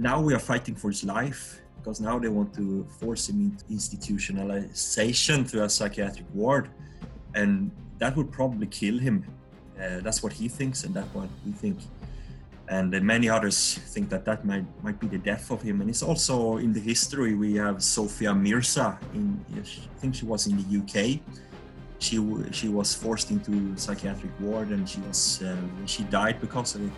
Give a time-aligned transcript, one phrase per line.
[0.00, 3.64] now we are fighting for his life because now they want to force him into
[3.66, 6.70] institutionalization through a psychiatric ward,
[7.34, 9.24] and that would probably kill him.
[9.78, 11.78] Uh, that's what he thinks, and that's what we think.
[12.68, 15.80] And many others think that that might might be the death of him.
[15.80, 18.98] And it's also in the history we have Sophia Mirza.
[19.12, 21.20] In I think she was in the UK.
[21.98, 22.16] She
[22.52, 26.92] she was forced into psychiatric ward, and she was uh, she died because of it.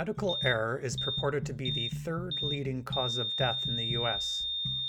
[0.00, 4.46] Medical error is purported to be the third leading cause of death in the US,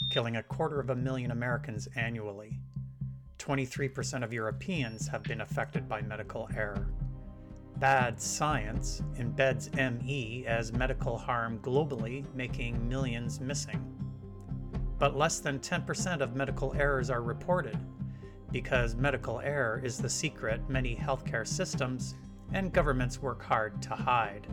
[0.10, 2.58] killing a quarter of a million Americans annually.
[3.38, 6.88] 23% of Europeans have been affected by medical error.
[7.76, 13.86] Bad science embeds ME as medical harm globally, making millions missing.
[14.98, 17.78] But less than 10% of medical errors are reported,
[18.50, 22.16] because medical error is the secret many healthcare systems
[22.54, 24.48] and governments work hard to hide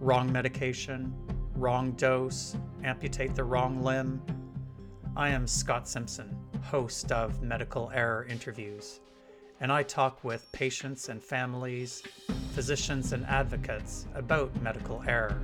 [0.00, 1.12] wrong medication,
[1.54, 4.20] wrong dose, amputate the wrong limb.
[5.16, 9.00] I am Scott Simpson, host of Medical Error Interviews,
[9.60, 12.02] and I talk with patients and families,
[12.52, 15.40] physicians and advocates about medical error.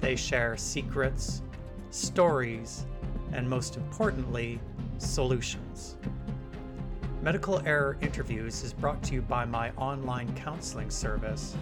[0.00, 1.42] They share secrets,
[1.90, 2.86] stories,
[3.32, 4.60] and most importantly,
[4.98, 5.96] solutions.
[7.22, 11.54] Medical Error Interviews is brought to you by my online counseling service,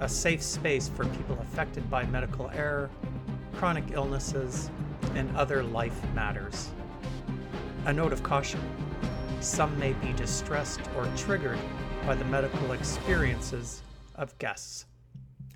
[0.00, 2.90] a safe space for people affected by medical error,
[3.54, 4.70] chronic illnesses,
[5.14, 6.70] and other life matters.
[7.86, 8.60] A note of caution
[9.40, 11.58] some may be distressed or triggered
[12.06, 13.82] by the medical experiences
[14.16, 14.84] of guests.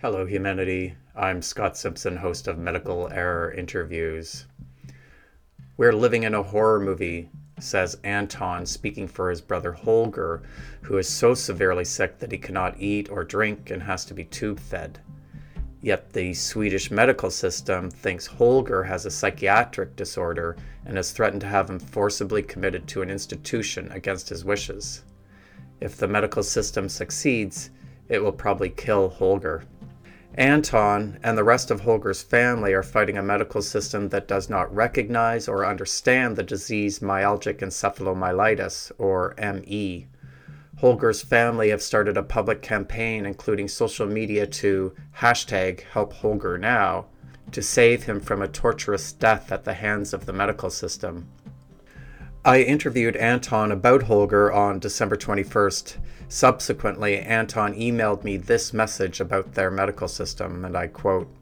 [0.00, 0.94] Hello, humanity.
[1.14, 4.46] I'm Scott Simpson, host of Medical Error Interviews.
[5.76, 10.42] We're living in a horror movie says Anton, speaking for his brother Holger,
[10.82, 14.24] who is so severely sick that he cannot eat or drink and has to be
[14.24, 14.98] tube fed.
[15.80, 20.56] Yet the Swedish medical system thinks Holger has a psychiatric disorder
[20.86, 25.04] and has threatened to have him forcibly committed to an institution against his wishes.
[25.80, 27.70] If the medical system succeeds,
[28.08, 29.64] it will probably kill Holger.
[30.36, 34.74] Anton and the rest of Holger's family are fighting a medical system that does not
[34.74, 40.08] recognize or understand the disease myalgic encephalomyelitis, or ME.
[40.78, 47.06] Holger's family have started a public campaign, including social media, to hashtag help Holger now,
[47.52, 51.28] to save him from a torturous death at the hands of the medical system.
[52.46, 55.96] I interviewed Anton about Holger on December 21st.
[56.28, 61.34] Subsequently, Anton emailed me this message about their medical system, and I quote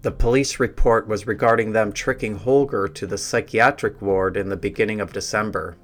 [0.00, 5.02] The police report was regarding them tricking Holger to the psychiatric ward in the beginning
[5.02, 5.76] of December.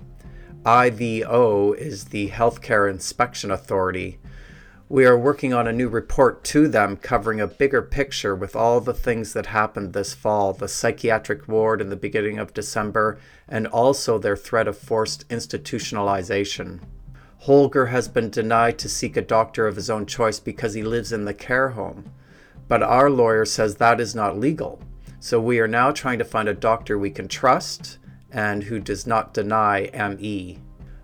[0.65, 4.19] IVO is the Healthcare Inspection Authority,
[4.91, 8.81] we are working on a new report to them covering a bigger picture with all
[8.81, 13.67] the things that happened this fall the psychiatric ward in the beginning of December, and
[13.67, 16.81] also their threat of forced institutionalization.
[17.41, 21.13] Holger has been denied to seek a doctor of his own choice because he lives
[21.13, 22.11] in the care home.
[22.67, 24.81] But our lawyer says that is not legal.
[25.21, 27.99] So we are now trying to find a doctor we can trust
[28.31, 30.61] and who does not deny ME.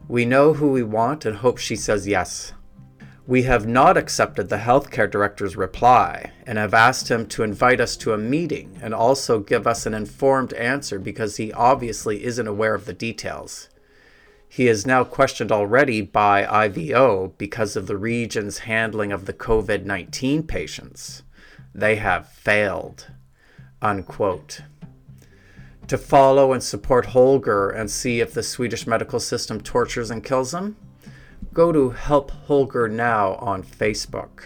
[0.08, 2.53] We know who we want and hope she says yes.
[3.26, 7.96] We have not accepted the healthcare director's reply and have asked him to invite us
[7.98, 12.74] to a meeting and also give us an informed answer because he obviously isn't aware
[12.74, 13.70] of the details.
[14.46, 19.86] He is now questioned already by IVO because of the region's handling of the COVID
[19.86, 21.22] 19 patients.
[21.74, 23.06] They have failed.
[23.80, 24.60] Unquote.
[25.88, 30.52] To follow and support Holger and see if the Swedish medical system tortures and kills
[30.52, 30.76] him?
[31.54, 34.42] Go to Help Holger Now on Facebook.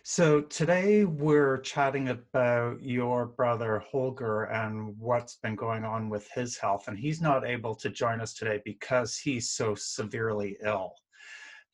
[0.06, 6.58] So today we're chatting about your brother Holger and what's been going on with his
[6.58, 6.88] health.
[6.88, 10.92] And he's not able to join us today because he's so severely ill.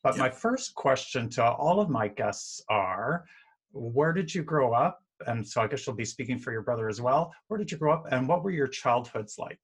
[0.01, 3.25] But my first question to all of my guests are
[3.73, 5.03] where did you grow up?
[5.27, 7.33] And so I guess you'll be speaking for your brother as well.
[7.49, 9.59] Where did you grow up and what were your childhoods like?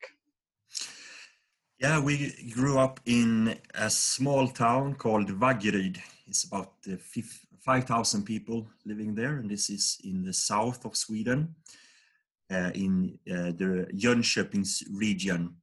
[1.79, 5.99] Yeah, we grew up in a small town called Vaggeryd.
[6.25, 6.95] It's about uh,
[7.59, 11.53] 5,000 people living there, and this is in the south of Sweden,
[12.51, 15.55] uh, in uh, the Jönköping region.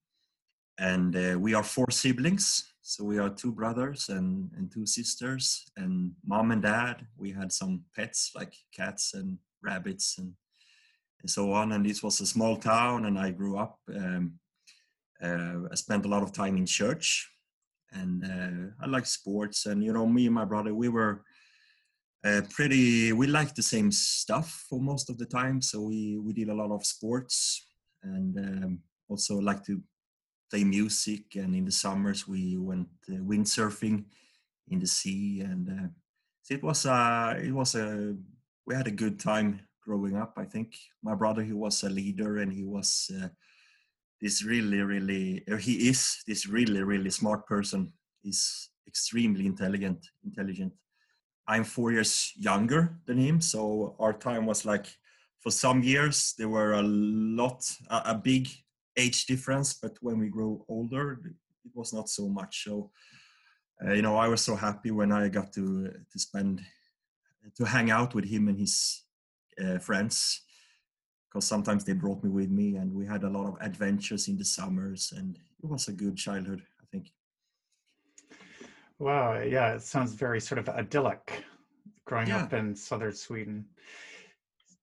[0.79, 2.73] And uh, we are four siblings.
[2.81, 7.05] So we are two brothers and, and two sisters, and mom and dad.
[7.17, 10.35] We had some pets like cats and rabbits and,
[11.23, 11.73] and so on.
[11.73, 13.81] And this was a small town, and I grew up.
[13.93, 14.39] Um,
[15.23, 17.31] uh, I spent a lot of time in church,
[17.93, 19.67] and uh, I like sports.
[19.67, 21.25] And you know, me and my brother, we were
[22.25, 23.13] uh, pretty.
[23.13, 26.55] We liked the same stuff for most of the time, so we we did a
[26.55, 27.67] lot of sports,
[28.03, 28.79] and um,
[29.09, 29.81] also like to
[30.51, 31.37] play music.
[31.37, 34.05] And in the summers, we went uh, windsurfing
[34.69, 35.89] in the sea, and uh,
[36.51, 38.17] it was a it was a
[38.67, 40.35] we had a good time growing up.
[40.37, 43.29] I think my brother he was a leader, and he was uh,
[44.25, 47.93] this really, really, he is this really, really smart person.
[48.23, 50.73] He's extremely intelligent, intelligent.
[51.47, 54.87] I'm four years younger than him, so our time was like,
[55.41, 58.49] for some years there were a lot, a, a big
[58.97, 61.21] age difference, but when we grew older,
[61.67, 62.65] it was not so much.
[62.65, 62.93] So,
[63.85, 66.63] uh, you know, I was so happy when I got to to spend
[67.59, 69.03] to hang out with him and his
[69.63, 70.44] uh, friends
[71.35, 74.39] because sometimes they brought me with me and we had a lot of adventures in
[74.39, 77.11] the summers and it was a good childhood i think.
[79.01, 81.45] Wow yeah it sounds very sort of idyllic
[82.05, 82.45] growing yeah.
[82.45, 83.65] up in southern sweden.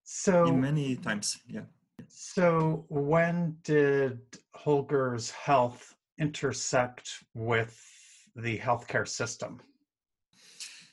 [0.03, 1.67] So in many times yeah.
[2.09, 4.19] So when did
[4.53, 7.79] holger's health intersect with
[8.35, 9.61] the healthcare system?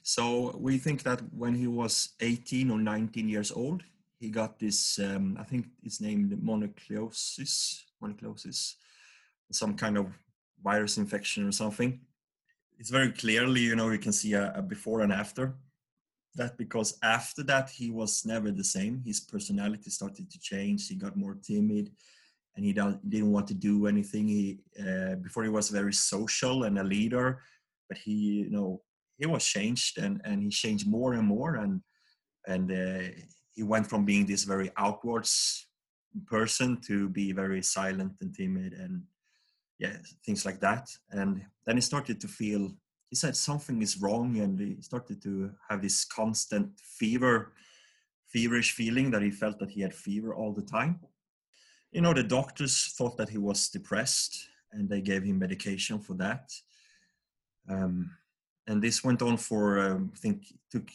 [0.03, 3.83] So we think that when he was 18 or 19 years old
[4.19, 8.75] he got this um, i think it's named mononucleosis mononucleosis
[9.51, 10.07] some kind of
[10.63, 12.01] virus infection or something.
[12.79, 15.55] It's very clearly you know you can see a, a, before and after.
[16.35, 19.03] That because after that he was never the same.
[19.05, 20.87] His personality started to change.
[20.87, 21.91] He got more timid
[22.55, 24.29] and he didn't want to do anything.
[24.29, 27.43] He uh, before he was very social and a leader
[27.89, 28.83] but he you know
[29.17, 31.81] he was changed and and he changed more and more and
[32.47, 33.09] and uh,
[33.59, 35.67] he went from being this very outwards
[36.27, 39.03] person to be very silent and timid and
[39.81, 40.89] yeah things like that.
[41.11, 42.63] And then he started to feel
[43.11, 46.69] he said something is wrong and he started to have this constant
[46.99, 47.53] fever
[48.33, 51.01] feverish feeling that he felt that he had fever all the time.
[51.91, 54.35] You know the doctors thought that he was depressed
[54.73, 56.45] and they gave him medication for that.
[57.69, 58.13] Um,
[58.69, 60.39] and this went on for um, i think
[60.71, 60.89] took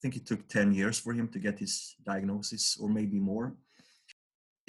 [0.00, 3.54] think it took 10 years for him to get his diagnosis or maybe more.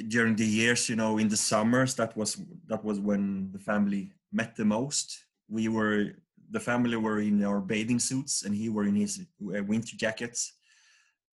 [0.08, 4.14] During the years, you know, in the summers, that was that was when the family
[4.32, 5.26] met the most.
[5.50, 6.14] We were
[6.52, 10.54] the family were in our bathing suits and he were in his uh, winter jackets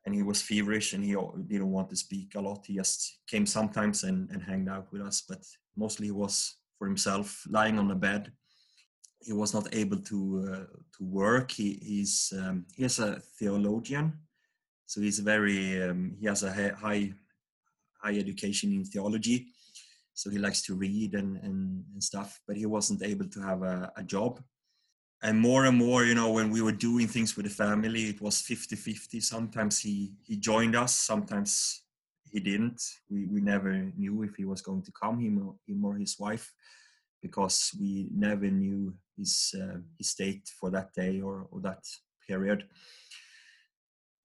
[0.05, 1.17] and he was feverish and he
[1.47, 2.67] didn't want to speak a lot.
[2.67, 5.43] He just came sometimes and, and hanged out with us, but
[5.77, 8.33] mostly he was for himself lying on the bed
[9.27, 10.19] he was not able to
[10.53, 10.67] uh,
[10.97, 11.51] to work.
[11.51, 14.13] He he's um, he is a theologian,
[14.87, 17.13] so he's very um, he has a high
[18.01, 19.49] high education in theology,
[20.15, 22.41] so he likes to read and and, and stuff.
[22.47, 24.41] But he wasn't able to have a, a job.
[25.23, 28.21] And more and more, you know, when we were doing things with the family, it
[28.21, 29.23] was 50-50.
[29.23, 31.83] Sometimes he he joined us, sometimes
[32.31, 32.81] he didn't.
[33.11, 36.17] We we never knew if he was going to come, him or, him or his
[36.19, 36.55] wife
[37.27, 41.83] because we never knew his uh, his state for that day or, or that
[42.29, 42.65] period.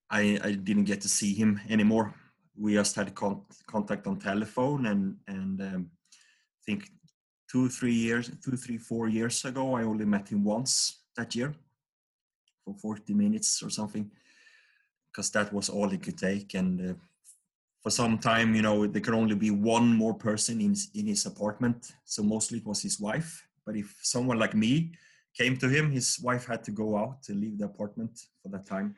[0.10, 2.14] I, I didn't get to see him anymore.
[2.58, 5.92] We just had con- contact on telephone, and and um,
[6.60, 6.82] I think
[7.52, 11.54] two three years, two three four years ago, I only met him once that year
[12.64, 14.12] for 40 minutes or something,
[15.08, 16.94] because that was all he could take, and uh,
[17.82, 21.26] for some time, you know, there could only be one more person in in his
[21.26, 21.94] apartment.
[22.06, 23.48] So mostly it was his wife.
[23.66, 24.92] But if someone like me
[25.34, 28.12] came to him, his wife had to go out to leave the apartment
[28.42, 28.96] for that time.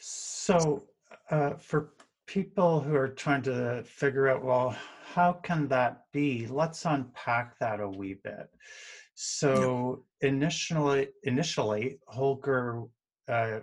[0.00, 0.84] So,
[1.30, 1.92] uh, for
[2.26, 4.76] people who are trying to figure out, well,
[5.14, 6.46] how can that be?
[6.46, 8.48] Let's unpack that a wee bit.
[9.14, 10.28] So yeah.
[10.28, 12.82] initially, initially, Holger,
[13.28, 13.60] uh,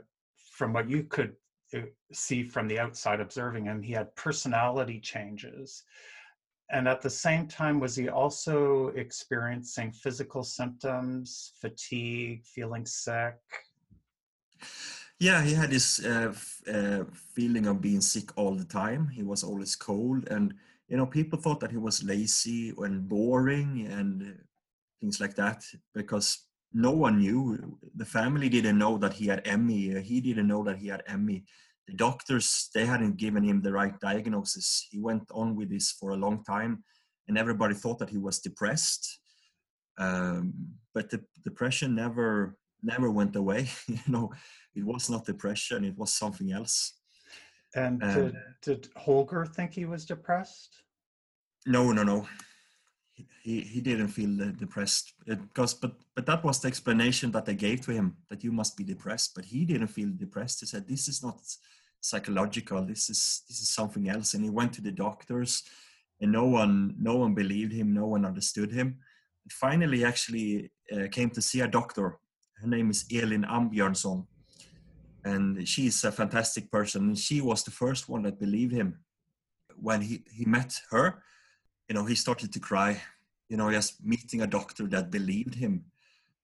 [0.52, 1.36] from what you could
[2.12, 5.84] see from the outside observing him, he had personality changes.
[6.72, 13.36] And at the same time, was he also experiencing physical symptoms, fatigue, feeling sick?
[15.20, 16.34] Yeah, he had this uh,
[16.68, 17.04] uh,
[17.36, 19.08] feeling of being sick all the time.
[19.10, 20.54] He was always cold, and
[20.88, 24.40] you know, people thought that he was lazy and boring and
[25.00, 25.64] things like that
[25.94, 27.78] because no one knew.
[27.96, 30.02] The family didn't know that he had ME.
[30.02, 31.44] He didn't know that he had ME.
[31.88, 34.88] The doctors they hadn't given him the right diagnosis.
[34.90, 36.84] He went on with this for a long time,
[37.28, 39.20] and everybody thought that he was depressed.
[39.98, 40.54] Um,
[40.94, 43.70] but the depression never never went away.
[43.88, 44.32] you know,
[44.76, 46.94] it was not depression; it was something else.
[47.76, 50.84] And did, did Holger think he was depressed?
[51.66, 52.28] No, no, no
[53.16, 55.14] he he didn't feel depressed.
[55.26, 58.78] Because but but that was the explanation that they gave to him that you must
[58.78, 59.34] be depressed.
[59.36, 60.62] But he didn't feel depressed.
[60.62, 61.40] He said this is not
[62.00, 62.86] psychological.
[62.86, 64.34] This is this is something else.
[64.34, 65.64] And he went to the doctors
[66.22, 67.94] and no one no one believed him.
[67.94, 68.98] No one understood him.
[69.44, 72.18] And finally actually uh, came to see a doctor.
[72.62, 74.26] Her name is Elin Ambjörnsson.
[75.26, 77.16] And she's a fantastic person.
[77.16, 79.00] She was the first one that believed him.
[79.76, 81.24] When he he met her
[81.88, 83.02] you know, he started to cry.
[83.50, 85.86] You know, just meeting a doctor that believed him.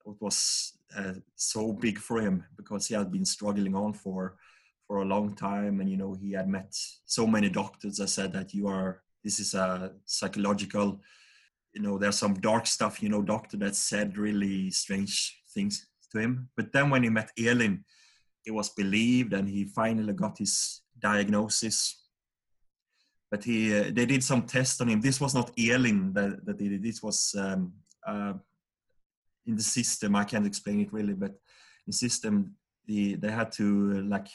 [0.05, 4.37] It was uh, so big for him because he had been struggling on for
[4.87, 8.33] for a long time, and you know, he had met so many doctors that said
[8.33, 9.01] that you are.
[9.23, 10.99] This is a psychological.
[11.73, 13.01] You know, there's some dark stuff.
[13.01, 16.49] You know, doctor that said really strange things to him.
[16.57, 17.85] But then when he met Elin,
[18.45, 21.99] it was believed, and he finally got his diagnosis
[23.31, 25.01] but he uh, they did some tests on him.
[25.01, 26.83] This was not Elin that, that did it.
[26.83, 27.73] This was um,
[28.05, 28.33] uh,
[29.45, 30.15] in the system.
[30.15, 32.55] I can't explain it really, but in the system
[32.85, 34.27] the, they had to uh, like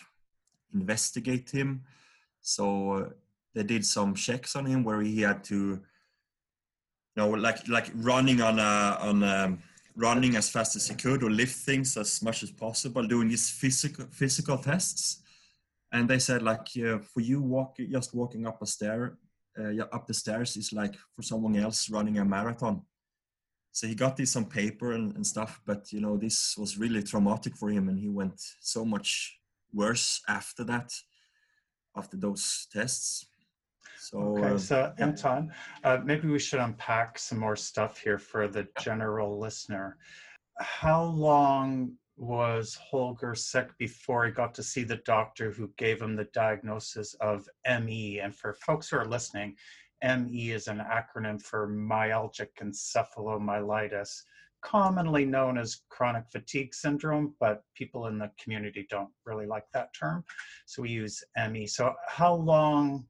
[0.72, 1.82] investigate him.
[2.40, 3.08] So uh,
[3.54, 5.80] they did some checks on him where he had to, you
[7.16, 9.58] know, like like running on a on a,
[9.96, 13.50] running as fast as he could or lift things as much as possible, doing these
[13.50, 15.23] physical physical tests
[15.94, 19.16] and they said like uh, for you walk just walking up a stair
[19.58, 22.82] uh, up the stairs is like for someone else running a marathon.
[23.70, 27.02] So he got this on paper and, and, stuff but you know this was really
[27.02, 29.38] traumatic for him and he went so much
[29.72, 30.92] worse after that
[31.96, 33.26] after those tests.
[34.00, 35.52] So okay uh, so anton
[35.84, 39.96] uh, maybe we should unpack some more stuff here for the general listener.
[40.58, 46.14] How long was Holger sick before he got to see the doctor who gave him
[46.14, 47.48] the diagnosis of
[47.82, 48.20] ME.
[48.20, 49.56] And for folks who are listening,
[50.02, 54.22] ME is an acronym for myalgic encephalomyelitis,
[54.62, 59.88] commonly known as chronic fatigue syndrome, but people in the community don't really like that
[59.98, 60.24] term.
[60.66, 61.66] So we use ME.
[61.66, 63.06] So how long,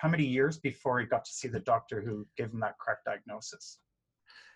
[0.00, 3.06] how many years before he got to see the doctor who gave him that correct
[3.06, 3.78] diagnosis?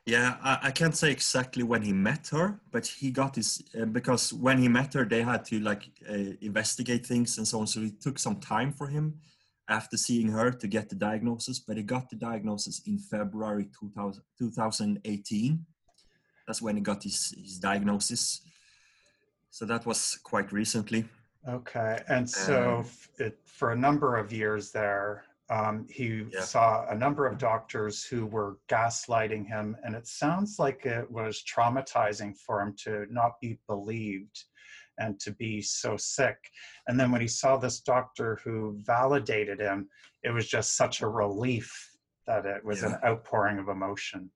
[0.09, 3.85] Yeah, I, I, can't say exactly when he met her, but he got his uh,
[3.85, 7.67] because when he met her, they had to like uh, investigate things and so on.
[7.67, 9.21] So it took some time for him
[9.69, 14.23] after seeing her to get the diagnosis, but he got the diagnosis in February 2000,
[14.38, 15.67] 2018.
[16.47, 18.41] That's when he got his, his diagnosis.
[19.50, 21.05] So that was quite recently.
[21.47, 22.83] Okay, and so
[23.21, 26.40] uh, it, for a number of years there, um, he yeah.
[26.40, 31.43] saw a number of doctors who were gaslighting him, and it sounds like it was
[31.43, 34.45] traumatizing for him to not be believed
[34.99, 36.37] and to be so sick.
[36.87, 39.88] And then when he saw this doctor who validated him,
[40.23, 41.73] it was just such a relief
[42.26, 42.88] that it was yeah.
[42.88, 44.31] an outpouring of emotion.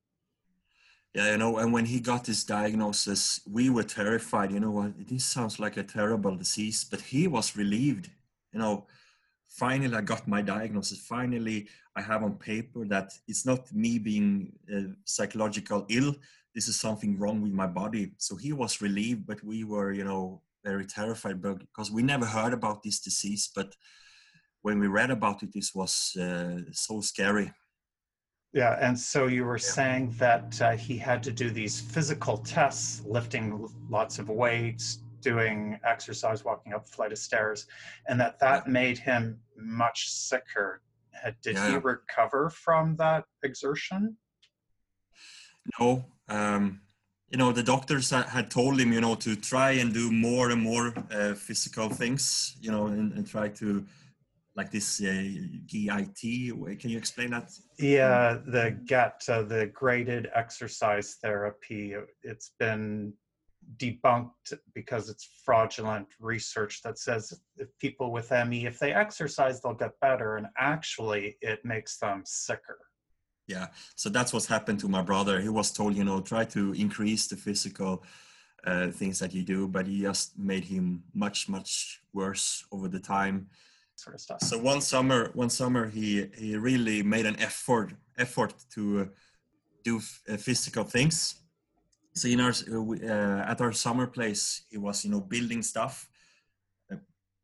[1.15, 4.51] Yeah, you know, and when he got his diagnosis, we were terrified.
[4.51, 5.09] You know, what?
[5.09, 8.09] this sounds like a terrible disease, but he was relieved.
[8.51, 8.87] You know,
[9.53, 10.99] finally i got my diagnosis.
[10.99, 16.15] Finally i have on paper that it's not me being uh, psychological ill.
[16.55, 18.13] This is something wrong with my body.
[18.19, 22.53] So he was relieved but we were you know very terrified because we never heard
[22.53, 23.75] about this disease but
[24.63, 27.53] when we read about it this was uh, so scary.
[28.53, 29.75] Yeah and so you were yeah.
[29.79, 35.79] saying that uh, he had to do these physical tests lifting lots of weights doing
[35.85, 37.67] exercise, walking up a flight of stairs,
[38.09, 40.83] and that that made him much sicker.
[41.43, 41.71] Did yeah.
[41.71, 44.17] he recover from that exertion?
[45.79, 46.05] No.
[46.29, 46.81] Um,
[47.31, 50.61] you know, the doctors had told him, you know, to try and do more and
[50.61, 53.87] more uh, physical things, you know, and, and try to
[54.55, 55.25] like this uh,
[55.67, 56.21] GIT.
[56.79, 57.51] Can you explain that?
[57.79, 61.95] Yeah, the GET, uh, the graded exercise therapy.
[62.23, 63.15] It's been
[63.77, 69.75] debunked because it's fraudulent research that says if people with ME, if they exercise, they'll
[69.75, 70.37] get better.
[70.37, 72.79] And actually, it makes them sicker.
[73.47, 73.69] Yeah.
[73.97, 75.41] So that's what's happened to my brother.
[75.41, 78.05] He was told, you know, try to increase the physical
[78.65, 83.01] uh, things that you do, but he just made him much, much worse over the
[83.01, 83.49] time.
[83.97, 84.41] Sort of stuff.
[84.41, 89.05] So one summer, one summer, he he really made an effort effort to uh,
[89.85, 91.42] do uh, physical things
[92.15, 96.09] so in our uh, at our summer place he was you know building stuff.
[96.93, 96.97] Uh,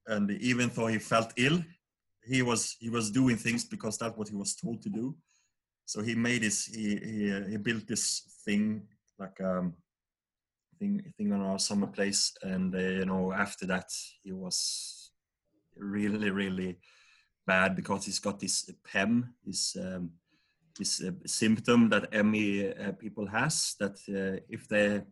[0.07, 1.63] and even though he felt ill
[2.29, 5.17] he was he was doing things because that's what he was told to do.
[5.87, 8.83] So he made his he he, uh, he built this thing
[9.19, 9.75] like um
[10.79, 12.35] thing thing on our summer place.
[12.43, 13.91] And uh, you know after that
[14.23, 15.11] he was
[15.77, 16.79] really really
[17.47, 20.11] bad because he's got this PEM this um,
[20.79, 25.03] this symptom that ME uh, people has that uh, if they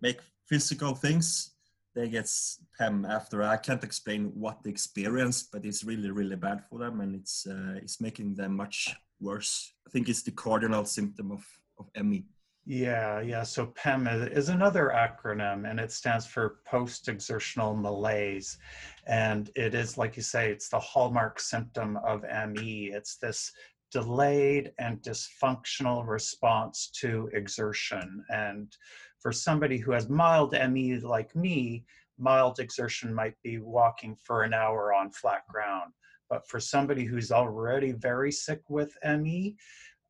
[0.00, 1.52] make physical things,
[1.94, 2.30] they get
[2.78, 3.42] PEM after.
[3.42, 7.46] I can't explain what the experience, but it's really really bad for them, and it's
[7.46, 9.72] uh, it's making them much worse.
[9.86, 11.44] I think it's the cardinal symptom of
[11.78, 12.26] of ME.
[12.68, 13.44] Yeah, yeah.
[13.44, 18.58] So PEM is another acronym and it stands for post exertional malaise.
[19.06, 22.90] And it is, like you say, it's the hallmark symptom of ME.
[22.92, 23.52] It's this
[23.90, 28.24] delayed and dysfunctional response to exertion.
[28.28, 28.74] And
[29.20, 31.84] for somebody who has mild ME like me,
[32.18, 35.92] mild exertion might be walking for an hour on flat ground.
[36.28, 39.56] But for somebody who's already very sick with ME,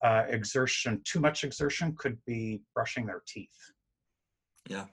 [0.03, 3.73] uh, exertion, too much exertion could be brushing their teeth.
[4.69, 4.87] Yeah.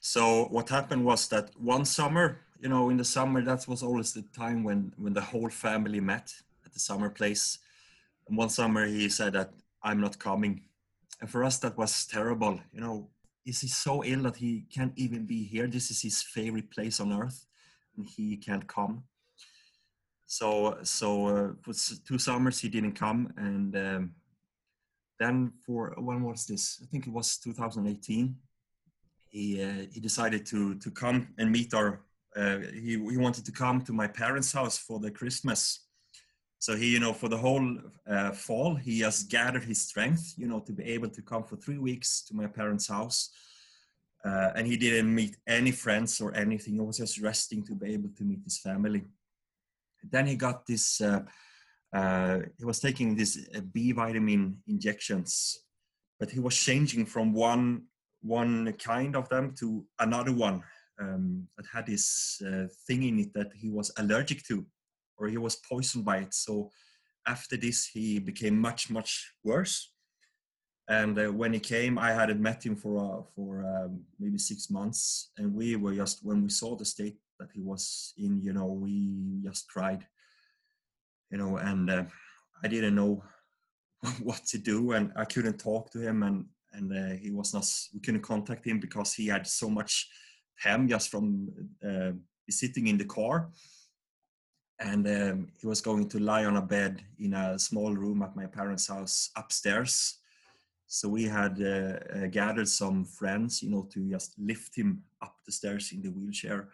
[0.00, 4.12] So what happened was that one summer, you know, in the summer, that was always
[4.12, 6.32] the time when when the whole family met
[6.70, 7.58] at the summer place.
[8.28, 9.50] And one summer he said that
[9.82, 10.62] I'm not coming.
[11.20, 12.60] And for us that was terrible.
[12.72, 13.08] You know,
[13.44, 15.66] is he so ill that he can't even be here?
[15.66, 17.46] This is his favorite place on earth
[17.96, 19.04] and he can't come.
[20.26, 21.72] So so uh, for
[22.06, 24.14] two summers he didn't come and um,
[25.18, 26.80] then for when was this?
[26.82, 28.36] I think it was 2018.
[29.28, 32.00] He uh, he decided to to come and meet our.
[32.36, 35.86] Uh, he he wanted to come to my parents' house for the Christmas,
[36.60, 40.46] so he, you know, for the whole uh, fall, he has gathered his strength, you
[40.46, 43.30] know, to be able to come for three weeks to my parents' house.
[44.22, 46.74] Uh, and he didn't meet any friends or anything.
[46.74, 49.04] He was just resting to be able to meet his family.
[50.04, 51.00] Then he got this.
[51.00, 51.22] Uh,
[51.94, 55.58] uh he was taking these uh, B vitamin injections,
[56.18, 57.86] but he was changing from one
[58.20, 60.62] one kind of them to another one
[61.00, 64.66] um, that had this uh, thing in it that he was allergic to
[65.20, 66.34] or he was poisoned by it.
[66.34, 66.70] So
[67.26, 69.92] after this, he became much, much worse.
[70.88, 74.70] And uh, when he came, I hadn't met him for uh, for um, maybe six
[74.70, 78.52] months, and we were just when we saw the state that he was in, you
[78.52, 80.04] know, we just cried,
[81.30, 82.04] you know, and uh,
[82.64, 83.22] I didn't know
[84.22, 87.66] what to do, and I couldn't talk to him, and and uh, he was not,
[87.94, 90.08] we couldn't contact him because he had so much
[90.60, 91.48] PEM just from
[91.86, 92.12] uh,
[92.48, 93.50] sitting in the car
[94.80, 98.34] and um, he was going to lie on a bed in a small room at
[98.34, 100.18] my parents' house upstairs.
[100.86, 105.36] So we had uh, uh, gathered some friends, you know, to just lift him up
[105.46, 106.68] the stairs in the wheelchair,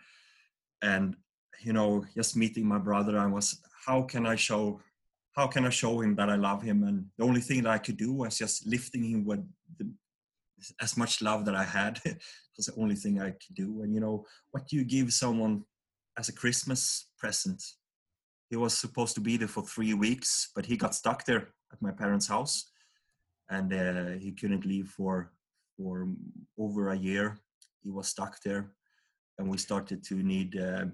[0.83, 1.17] and
[1.61, 4.81] you know, just meeting my brother, I was, how can I show,
[5.33, 6.85] how can I show him that I love him?
[6.85, 9.41] And the only thing that I could do was just lifting him with
[9.79, 9.91] the,
[10.81, 12.01] as much love that I had.
[12.57, 13.83] was the only thing I could do.
[13.83, 15.65] And you know, what do you give someone
[16.19, 17.63] as a Christmas present?
[18.51, 21.83] He was supposed to be there for three weeks, but he got stuck there at
[21.83, 22.71] my parents' house,
[23.51, 25.33] and uh, he couldn't leave for
[25.77, 26.09] for
[26.59, 27.39] over a year.
[27.83, 28.73] He was stuck there,
[29.39, 30.59] and we started to need.
[30.59, 30.87] Uh,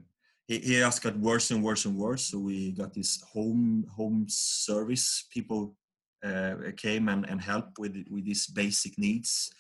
[0.49, 2.25] he, he just got worse and worse and worse.
[2.25, 5.77] So we got this home home service people
[6.25, 9.51] uh, came and, and helped with with these basic needs.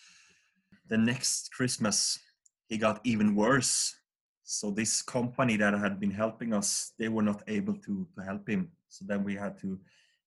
[0.88, 2.18] The next Christmas,
[2.68, 3.94] he got even worse
[4.52, 8.46] so this company that had been helping us they were not able to to help
[8.46, 8.70] him.
[8.88, 9.80] So then we had to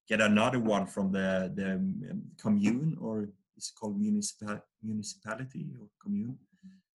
[0.09, 6.37] get another one from the the um, commune or it's called municipal municipality or commune.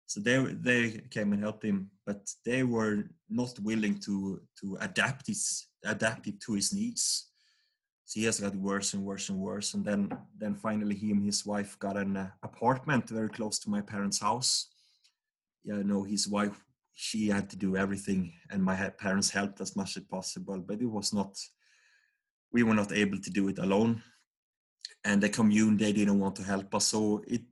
[0.07, 0.39] So they
[0.69, 6.27] they came and helped him but they were not willing to to adapt his adapt
[6.29, 7.29] it to his needs.
[8.07, 10.01] So he has got worse and worse and worse and then
[10.41, 14.19] then finally he and his wife got an uh, apartment very close to my parents
[14.19, 14.69] house.
[15.63, 16.65] Yeah no his wife
[17.01, 20.91] she had to do everything and my parents helped as much as possible but it
[20.99, 21.39] was not
[22.53, 24.03] we were not able to do it alone.
[25.05, 27.43] And the commune they didn't want to help us so it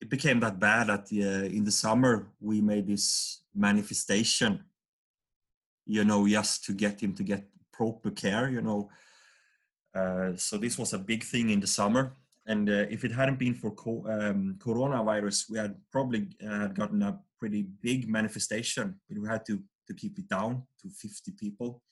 [0.00, 4.64] it became that bad that uh, in the summer we made this manifestation
[5.86, 8.90] you know just to get him to get proper care you know.
[9.94, 13.38] Uh, so this was a big thing in the summer and uh, if it hadn't
[13.38, 19.28] been for co- um, coronavirus we had probably uh, gotten a pretty big manifestation we
[19.28, 21.82] had to to keep it down to 50 people.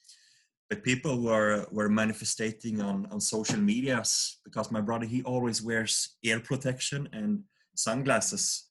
[0.69, 6.17] But people were were manifesting on on social medias because my brother he always wears
[6.23, 7.43] ear protection and
[7.75, 8.69] sunglasses.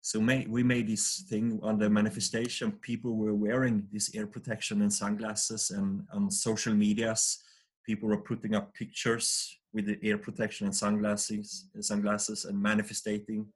[0.00, 4.82] So may, we made this thing on the manifestation people were wearing this ear protection
[4.82, 7.42] and sunglasses and on social medias
[7.84, 13.46] people were putting up pictures with the ear protection and sunglasses sunglasses and manifesting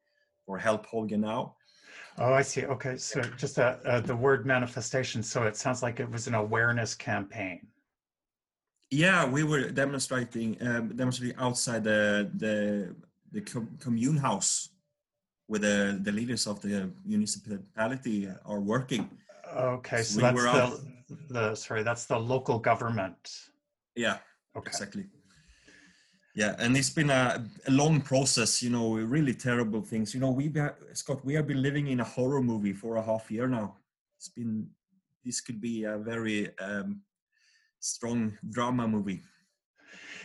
[0.46, 1.54] for help holger now
[2.20, 2.64] Oh, I see.
[2.64, 5.22] Okay, so just uh, uh, the word manifestation.
[5.22, 7.66] So it sounds like it was an awareness campaign.
[8.90, 12.94] Yeah, we were demonstrating um, demonstrating outside the the
[13.30, 13.42] the
[13.78, 14.70] commune house
[15.46, 19.08] where the the leaders of the municipality are working.
[19.54, 23.50] Okay, so, so that's the, the sorry, that's the local government.
[23.98, 24.18] Yeah,
[24.56, 24.68] okay.
[24.68, 25.06] exactly.
[26.36, 28.62] Yeah, and it's been a, a, long process.
[28.62, 30.14] You know, really terrible things.
[30.14, 30.52] You know, we
[30.92, 33.76] Scott, we have been living in a horror movie for a half year now.
[34.16, 34.68] It's been
[35.24, 37.02] this could be a very um,
[37.80, 39.20] strong drama movie.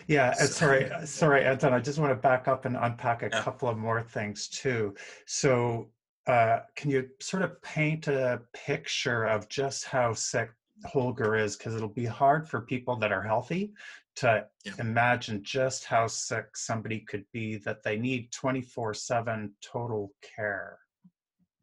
[0.08, 1.74] Yeah, so, sorry, sorry, Anton.
[1.74, 3.42] I just want to back up and unpack a yeah.
[3.42, 4.94] couple of more things too.
[5.26, 5.90] So,
[6.28, 10.52] uh, can you sort of paint a picture of just how sick
[10.86, 11.56] Holger is?
[11.56, 13.74] Because it'll be hard for people that are healthy
[14.16, 14.74] to yeah.
[14.80, 20.80] imagine just how sick somebody could be that they need 24 7 total care.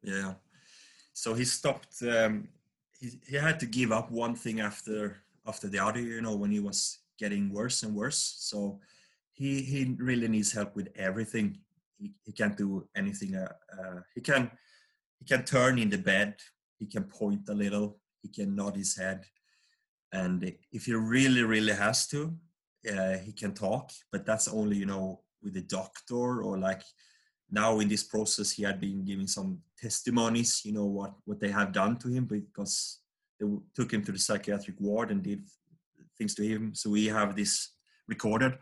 [0.03, 0.35] Yeah.
[1.13, 2.49] So he stopped, um,
[2.99, 6.51] he, he had to give up one thing after after the other, you know, when
[6.51, 8.37] he was getting worse and worse.
[8.39, 8.81] So
[9.33, 11.59] he he really needs help with everything.
[11.99, 13.35] He, he can't do anything.
[13.37, 14.51] Uh, uh, he can
[15.19, 16.35] he can turn in the bed.
[16.79, 18.00] He can point a little.
[18.23, 19.25] He can nod his head,
[20.13, 22.35] and if he really really has to,
[22.91, 23.91] uh, he can talk.
[24.13, 26.83] But that's only you know with the doctor or like
[27.51, 31.49] now in this process he had been giving some testimonies you know what what they
[31.49, 33.01] have done to him because
[33.41, 35.43] they took him to the psychiatric ward and did
[36.21, 36.75] things to him.
[36.75, 37.73] So we have this
[38.07, 38.59] recorded.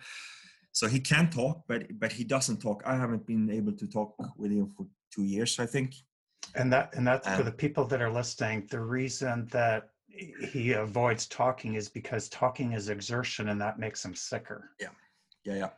[0.73, 2.83] So he can talk, but but he doesn't talk.
[2.87, 5.95] I haven't been able to talk with him for two years, I think.
[6.55, 8.67] And that and that's um, for the people that are listening.
[8.71, 14.15] The reason that he avoids talking is because talking is exertion, and that makes him
[14.15, 14.71] sicker.
[14.81, 14.89] Yeah,
[15.45, 15.71] yeah, yeah.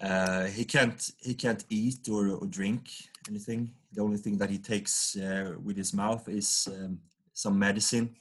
[0.00, 2.88] Uh, he can't he can't eat or, or drink
[3.28, 3.70] anything.
[3.92, 7.00] The only thing that he takes uh, with his mouth is um,
[7.32, 8.16] some medicine.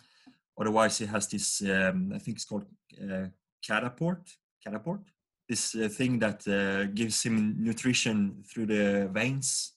[0.60, 1.62] Otherwise, he has this.
[1.62, 2.65] Um, I think it's called
[3.02, 3.28] uh,
[3.65, 4.36] cataport.
[4.65, 5.00] Cataport.
[5.48, 9.74] This uh, thing that uh, gives him nutrition through the veins.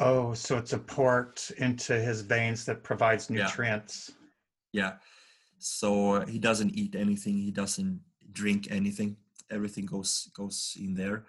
[0.00, 4.12] Oh, so it's a port into his veins that provides nutrients.
[4.72, 4.82] Yeah.
[4.82, 4.92] yeah.
[5.58, 7.36] So he doesn't eat anything.
[7.36, 8.00] He doesn't
[8.32, 9.16] drink anything.
[9.50, 11.24] Everything goes goes in there,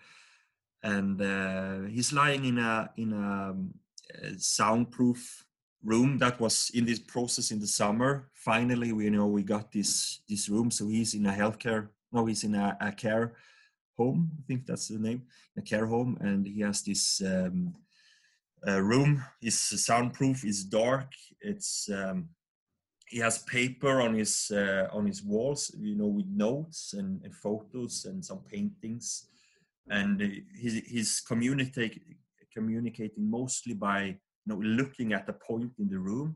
[0.84, 3.74] and uh, he's lying in a in a, um,
[4.22, 5.46] a soundproof
[5.84, 9.72] room that was in this process in the summer finally we you know we got
[9.72, 13.34] this this room so he's in a healthcare no he's in a, a care
[13.98, 15.24] home i think that's the name
[15.58, 17.74] a care home and he has this um,
[18.68, 22.30] uh, room is soundproof is dark it's um,
[23.08, 27.34] he has paper on his uh, on his walls you know with notes and, and
[27.34, 29.30] photos and some paintings
[29.90, 30.22] and
[30.56, 32.02] he's, he's communicate,
[32.54, 36.36] communicating mostly by you know, looking at the point in the room.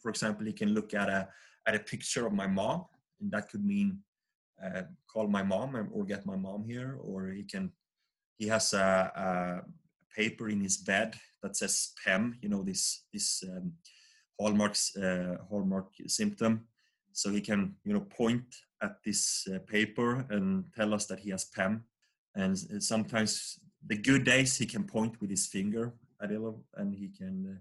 [0.00, 1.28] For example, he can look at a
[1.66, 2.86] at a picture of my mom,
[3.20, 3.98] and that could mean
[4.64, 7.70] uh, call my mom or get my mom here, or he can
[8.38, 9.62] he has a, a
[10.16, 13.72] paper in his bed that says PEM, you know, this this um,
[14.38, 16.66] hallmarks uh, hallmark symptom.
[17.12, 18.44] So he can you know point
[18.82, 21.84] at this uh, paper and tell us that he has PEM.
[22.34, 25.92] And sometimes the good days he can point with his finger
[26.22, 27.58] Adilo, and he can uh,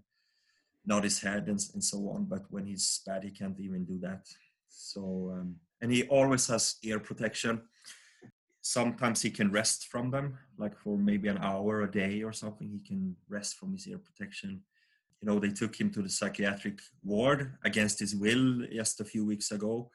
[0.86, 2.26] nod his head and, and so on.
[2.26, 4.28] But when he's bad, he can't even do that.
[4.68, 7.62] So, um, and he always has ear protection.
[8.62, 12.70] Sometimes he can rest from them, like for maybe an hour a day or something.
[12.70, 14.62] He can rest from his ear protection.
[15.22, 19.26] You know, they took him to the psychiatric ward against his will just a few
[19.26, 19.90] weeks ago,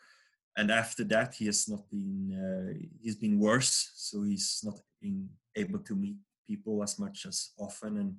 [0.56, 2.32] and after that, he has not been.
[2.44, 7.50] Uh, he's been worse, so he's not been able to meet people as much as
[7.58, 8.16] often, and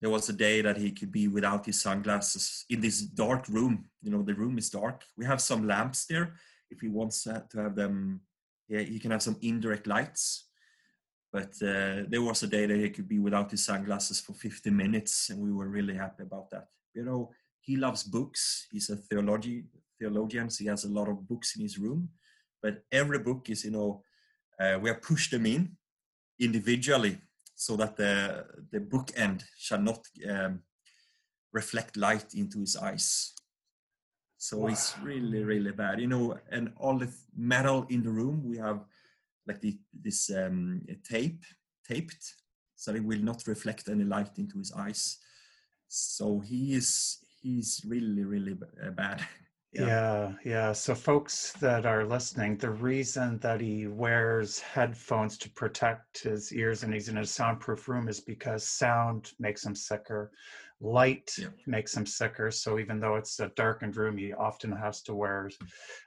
[0.00, 3.88] there was a day that he could be without his sunglasses in this dark room.
[4.02, 5.04] You know, the room is dark.
[5.16, 6.34] We have some lamps there.
[6.70, 8.20] If he wants to have them,
[8.68, 10.44] yeah, he can have some indirect lights.
[11.32, 14.70] but uh, there was a day that he could be without his sunglasses for 50
[14.70, 16.68] minutes, and we were really happy about that.
[16.94, 18.66] You know, he loves books.
[18.70, 19.64] He's a theology
[19.98, 22.08] theologian, so he has a lot of books in his room.
[22.62, 24.02] But every book is, you know,
[24.58, 25.76] uh, we have pushed them in
[26.38, 27.18] individually
[27.54, 30.62] so that the the book end shall not um,
[31.52, 33.32] reflect light into his eyes.
[34.38, 34.68] So wow.
[34.68, 36.38] it's really, really bad, you know.
[36.50, 38.84] And all the metal in the room, we have
[39.46, 41.42] like the, this um, tape
[41.88, 42.34] taped,
[42.74, 45.18] so it will not reflect any light into his eyes.
[45.88, 49.24] So he is he's really, really uh, bad.
[49.72, 49.86] Yeah.
[49.86, 50.32] yeah.
[50.44, 56.50] yeah, So, folks that are listening, the reason that he wears headphones to protect his
[56.54, 60.30] ears and he's in a soundproof room is because sound makes him sicker,
[60.80, 61.48] light yeah.
[61.66, 62.50] makes him sicker.
[62.50, 65.50] So, even though it's a darkened room, he often has to wear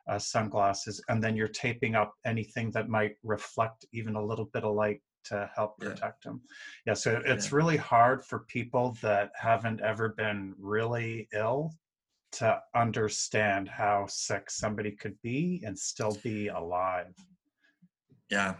[0.08, 1.01] uh, sunglasses.
[1.10, 5.01] And then you're taping up anything that might reflect even a little bit of light
[5.25, 6.32] to help protect yeah.
[6.32, 6.41] him.
[6.86, 7.55] Yeah, so it's yeah.
[7.55, 11.73] really hard for people that haven't ever been really ill
[12.32, 17.13] to understand how sick somebody could be and still be alive.
[18.29, 18.55] Yeah.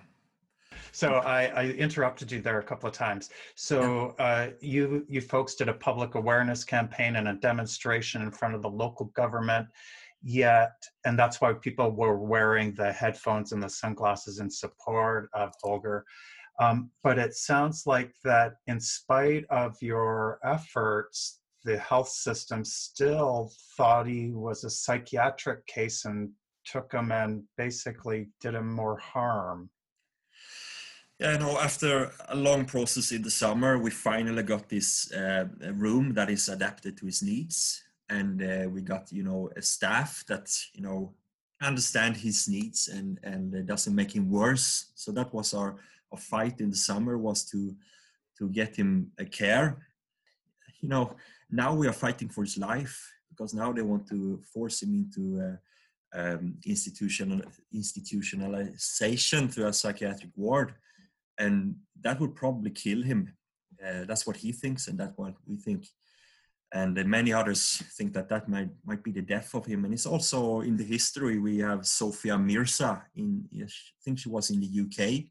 [0.92, 3.30] So I, I interrupted you there a couple of times.
[3.56, 8.56] So uh, you you folks did a public awareness campaign and a demonstration in front
[8.56, 9.68] of the local government.
[10.22, 10.74] Yet,
[11.06, 16.04] and that's why people were wearing the headphones and the sunglasses in support of Holger.
[16.60, 23.52] Um, but it sounds like that, in spite of your efforts, the health system still
[23.78, 26.32] thought he was a psychiatric case and
[26.66, 29.70] took him and basically did him more harm.
[31.20, 35.48] Yeah, you know, after a long process in the summer, we finally got this uh,
[35.74, 40.24] room that is adapted to his needs, and uh, we got you know a staff
[40.30, 41.14] that you know
[41.62, 44.92] understand his needs and and doesn't make him worse.
[44.96, 45.76] So that was our,
[46.14, 47.76] our fight in the summer was to
[48.38, 49.86] to get him a care.
[50.80, 51.18] You know,
[51.52, 55.42] now we are fighting for his life because now they want to force him into
[55.42, 55.58] uh,
[56.18, 57.42] um, institutional
[57.76, 60.76] institutionalization through a psychiatric ward,
[61.40, 63.34] and that would probably kill him.
[63.84, 65.88] Uh, that's what he thinks, and that's what we think.
[66.72, 69.86] And many others think that that might might be the death of him.
[69.86, 73.04] And it's also in the history we have Sophia Mirza.
[73.16, 73.68] In I
[74.04, 75.26] think she was in the UK.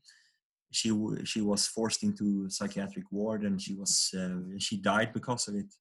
[0.70, 0.90] She
[1.24, 5.72] she was forced into psychiatric ward, and she was uh, she died because of it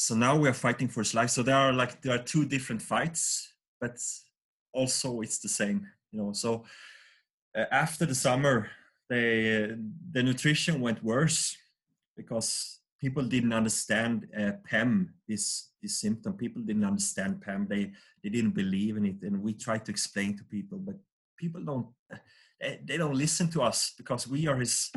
[0.00, 2.46] so now we are fighting for his life so there are like there are two
[2.46, 3.98] different fights but
[4.72, 6.64] also it's the same you know so
[7.54, 8.70] uh, after the summer
[9.10, 9.78] the
[10.12, 11.56] the nutrition went worse
[12.16, 16.32] because people didn't understand uh, PEM this this symptom.
[16.34, 17.92] People didn't understand PEM they
[18.22, 19.20] they didn't believe in it.
[19.22, 20.96] And we tried to explain to people but
[21.36, 21.88] people don't
[22.86, 24.90] they don't listen to us because we are his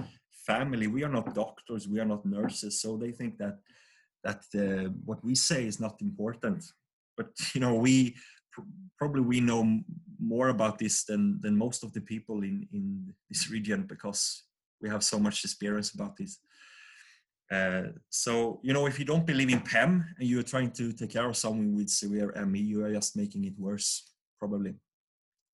[0.45, 0.87] family.
[0.87, 1.87] We are not doctors.
[1.87, 2.81] We are not nurses.
[2.81, 3.57] So they think that
[4.25, 6.63] that uh, what we say is not important.
[7.17, 8.15] But you know we
[8.97, 9.79] probably we know
[10.23, 14.43] more about this than than most of the people in in this region because
[14.81, 16.39] we have so much experience about this.
[17.51, 21.11] Uh, so you know if you don't believe in PEM and you're trying to take
[21.11, 24.73] care of someone with severe ME you are just making it worse probably.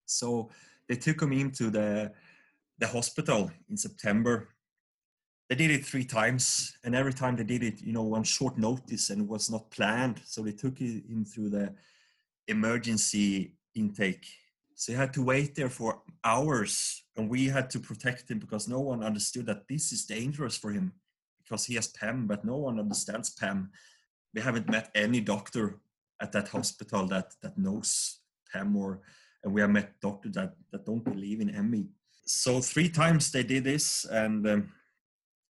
[0.06, 0.50] So
[0.88, 2.12] they took him into the
[2.78, 4.48] the hospital in September.
[5.48, 8.56] They did it three times and every time they did it you know on short
[8.56, 10.22] notice and it was not planned.
[10.24, 11.74] So they took him through the
[12.46, 14.26] emergency intake
[14.80, 18.66] so he had to wait there for hours and we had to protect him because
[18.66, 20.90] no one understood that this is dangerous for him
[21.42, 23.70] because he has PEM but no one understands PEM
[24.32, 25.80] we haven't met any doctor
[26.22, 29.02] at that hospital that that knows PEM or
[29.44, 31.84] and we have met doctors that that don't believe in ME
[32.24, 34.72] so three times they did this and um,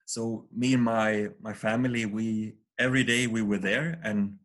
[0.05, 4.37] so me and my my family we every day we were there and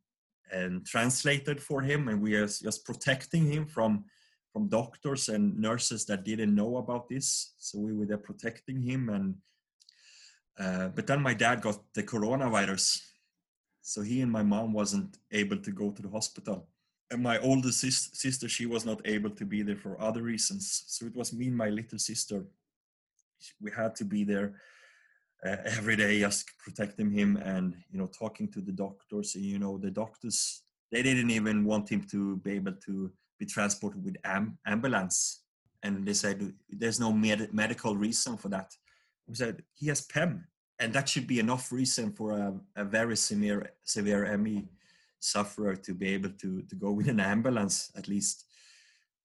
[0.51, 4.05] and translated for him and we are just protecting him from
[4.53, 7.53] from doctors and nurses that didn't know about this.
[7.59, 9.35] So we were there protecting him and
[10.59, 13.01] uh, but then my dad got the coronavirus.
[13.81, 16.69] So he and my mom wasn't able to go to the hospital.
[17.11, 20.85] And my older sis- sister she was not able to be there for other reasons.
[20.87, 22.45] So it was me and my little sister.
[23.61, 24.55] We had to be there
[25.45, 29.35] uh, every day just protecting him and you know talking to the doctors.
[29.35, 33.11] And you know the doctors they didn't even want him to be able to
[33.41, 35.43] be transported with am- ambulance.
[35.83, 38.71] And they said there's no med- medical reason for that.
[39.27, 40.47] We said he has PEM
[40.79, 44.69] and that should be enough reason for a, a very severe severe ME
[45.19, 48.47] sufferer to be able to to go with an ambulance at least.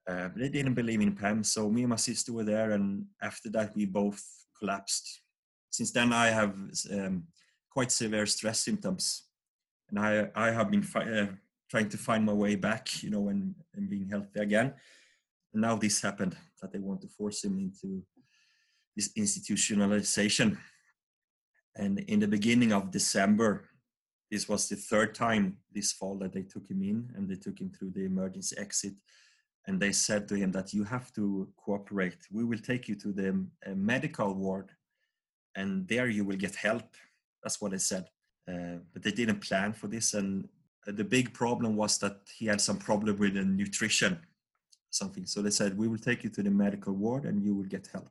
[0.08, 3.50] Uh, they didn't believe in PEM so me and my sister were there and after
[3.50, 4.22] that we both
[4.60, 5.22] collapsed.
[5.72, 6.56] Since then, I have
[6.92, 7.24] um,
[7.70, 9.24] quite severe stress symptoms,
[9.90, 11.28] and I I have been fi- uh,
[11.70, 14.74] trying to find my way back, you know, and, and being healthy again.
[15.54, 18.04] And now this happened that they want to force him into
[18.96, 20.58] this institutionalization.
[21.76, 23.66] And in the beginning of December,
[24.32, 27.60] this was the third time this fall that they took him in and they took
[27.60, 28.94] him through the emergency exit
[29.68, 33.12] and they said to him that you have to cooperate we will take you to
[33.12, 33.30] the
[33.66, 34.72] uh, medical ward
[35.56, 36.84] and there you will get help
[37.44, 38.10] that's what they said
[38.52, 40.48] uh, but they didn't plan for this and
[40.86, 44.20] the big problem was that he had some problem with the nutrition
[44.92, 45.26] something.
[45.26, 47.90] So they said we will take you to the medical ward and you will get
[47.92, 48.10] help.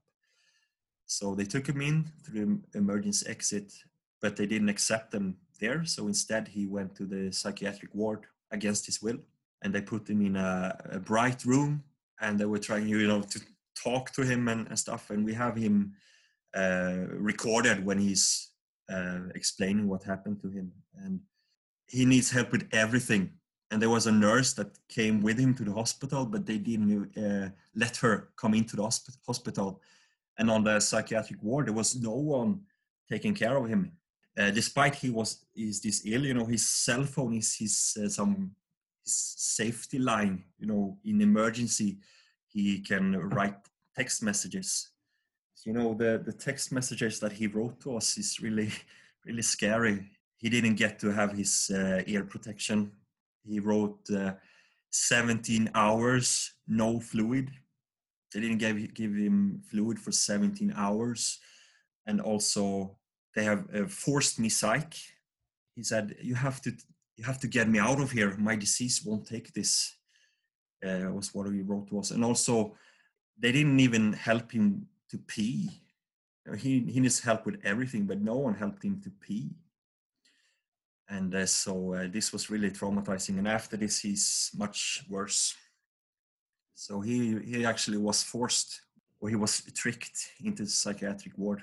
[1.06, 3.72] So they took him in through the emergency exit
[4.20, 5.84] but they didn't accept him there.
[5.84, 9.18] So instead he went to the psychiatric ward against his will
[9.60, 11.84] and they put him in a, a bright room
[12.20, 13.40] and they were trying you know to
[13.74, 15.10] talk to him and, and stuff.
[15.10, 15.92] And we have him
[16.54, 18.50] uh, recorded when he's
[18.90, 20.72] uh, explaining what happened to him.
[20.96, 21.20] And
[21.86, 23.30] he needs help with everything.
[23.70, 27.16] And there was a nurse that came with him to the hospital but they didn't
[27.16, 28.82] uh, let her come into the
[29.26, 29.80] hospital.
[30.38, 32.60] And on the psychiatric ward there was no one
[33.10, 33.92] taking care of him.
[34.36, 38.08] Uh, despite he was is this ill you know his cell phone is his uh,
[38.08, 38.50] some
[39.04, 41.98] safety line you know in emergency
[42.48, 43.56] he can write
[43.96, 44.90] text messages.
[45.64, 48.70] You know the the text messages that he wrote to us is really
[49.24, 50.10] really scary
[50.44, 52.92] he didn't get to have his uh, ear protection
[53.44, 54.32] he wrote uh,
[54.90, 57.50] 17 hours no fluid
[58.32, 61.38] they didn't give, give him fluid for 17 hours
[62.06, 62.96] and also
[63.34, 64.94] they have uh, forced me psych
[65.76, 66.72] he said you have to
[67.16, 68.36] you have to get me out of here.
[68.38, 69.96] My disease won't take this.
[70.84, 72.74] Uh, was what he wrote to us, and also
[73.38, 75.70] they didn't even help him to pee.
[76.58, 79.50] He he needs help with everything, but no one helped him to pee.
[81.08, 83.38] And uh, so uh, this was really traumatizing.
[83.38, 85.54] And after this, he's much worse.
[86.74, 88.80] So he he actually was forced,
[89.20, 91.62] or he was tricked into the psychiatric ward.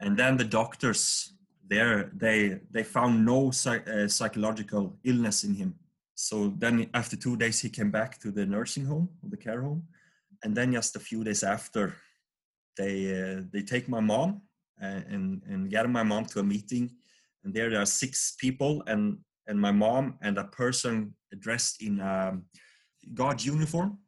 [0.00, 1.34] And then the doctors
[1.68, 5.74] there they they found no uh, psychological illness in him
[6.14, 9.82] so then after two days he came back to the nursing home the care home
[10.42, 11.94] and then just a few days after
[12.76, 14.42] they uh, they take my mom
[14.82, 16.90] uh, and and get my mom to a meeting
[17.44, 22.00] and there there are six people and and my mom and a person dressed in
[22.00, 22.38] a
[23.14, 23.98] guard uniform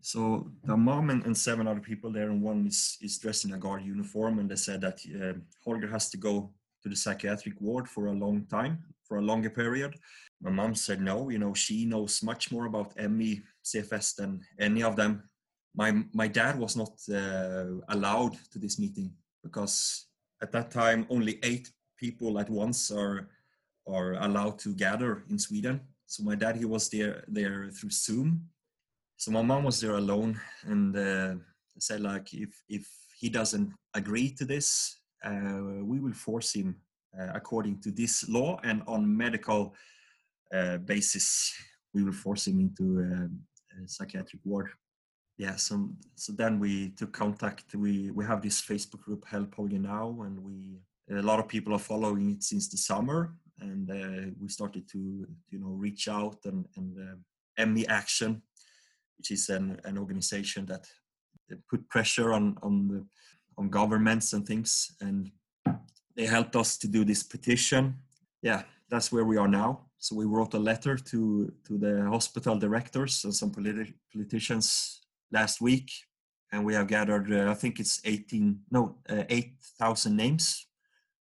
[0.00, 3.54] so the mom and, and, seven other people there, and one is, is dressed in
[3.54, 6.50] a guard uniform, and they said that uh, Holger has to go
[6.82, 9.94] to the psychiatric ward for a long time, for a longer period.
[10.42, 11.28] My mom said no.
[11.30, 15.28] You know, she knows much more about ME, CFS than any of them.
[15.74, 20.06] My my dad was not uh, allowed to this meeting because
[20.42, 23.28] at that time only eight people at once are
[23.86, 25.80] are allowed to gather in Sweden.
[26.06, 28.48] So my dad he was there there through Zoom.
[29.16, 31.34] So my mom was there alone and uh,
[31.78, 32.86] said like if if
[33.18, 36.76] he doesn't agree to this uh, we will force him
[37.18, 39.74] uh, according to this law and on medical
[40.52, 41.52] uh, basis
[41.94, 44.68] we will force him into a psychiatric ward.
[45.38, 47.74] Yeah so so then we took contact.
[47.74, 51.72] We we have this facebook group help Holger now and we a lot of people
[51.74, 56.38] are following it since the summer and uh, we started to you know reach out
[56.44, 56.96] and and
[57.58, 58.42] uh, ME action
[59.18, 60.86] which is an, an organization that
[61.70, 63.06] put pressure on on the
[63.58, 65.30] on governments and things and
[66.16, 67.94] they helped us to do this petition.
[68.42, 69.80] Yeah that's where we are now.
[69.98, 75.00] So we wrote a letter to to the hospital directors and some politi- politicians
[75.32, 75.90] last week
[76.52, 80.66] and we have gathered uh, i think it's 18 no uh, 8000 names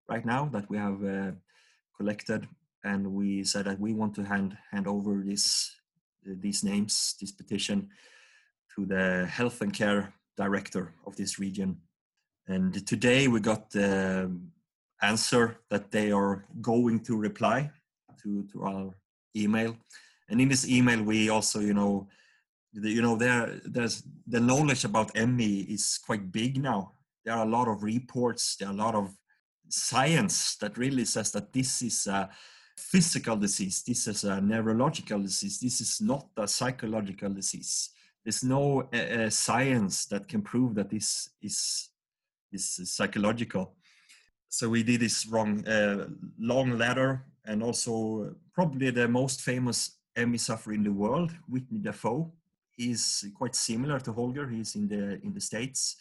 [0.09, 1.31] right now that we have uh,
[1.95, 2.47] collected
[2.83, 5.75] and we said that we want to hand hand over this
[6.25, 7.89] these names, this petition,
[8.75, 11.77] to the health and care director of this region.
[12.47, 14.31] And today we got the
[15.01, 17.71] answer that they are going to reply
[18.21, 18.93] to, to our
[19.35, 19.77] email.
[20.29, 22.07] And in this email, we also, you know,
[22.73, 26.93] the, you know, there there's the knowledge about ME is quite big now.
[27.23, 28.55] There are a lot of reports.
[28.55, 29.15] There are a lot of
[29.69, 32.29] science that really says that this is a
[32.77, 33.83] physical disease.
[33.83, 35.59] This is a neurological disease.
[35.59, 37.89] This is not a psychological disease.
[38.23, 41.89] There's no uh, science that can prove that this is
[42.51, 43.75] is psychological.
[44.49, 46.07] So we did this wrong uh,
[46.39, 52.31] long letter, and also probably the most famous ME sufferer in the world, Whitney Dafoe.
[52.71, 54.47] He's quite similar to Holger.
[54.49, 55.97] He's in the in the states.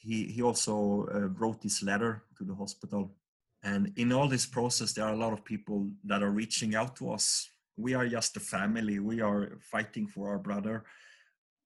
[0.00, 3.14] He he also uh, wrote this letter to the hospital.
[3.62, 6.96] And in all this process there are a lot of people that are reaching out
[6.96, 7.48] to us.
[7.76, 8.98] We are just a family.
[8.98, 10.84] We are fighting for our brother.